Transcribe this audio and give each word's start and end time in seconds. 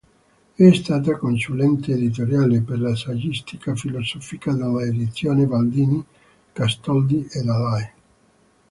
È 0.55 0.71
stata 0.73 1.15
consulente 1.15 1.91
editoriale 1.93 2.61
per 2.61 2.79
la 2.79 2.95
saggistica 2.95 3.75
filosofica 3.75 4.51
delle 4.51 4.85
edizioni 4.85 5.45
Baldini, 5.45 6.03
Castoldi 6.51 7.27
e 7.29 7.41
Dalai. 7.43 7.89